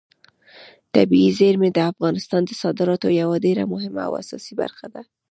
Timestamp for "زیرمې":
1.39-1.69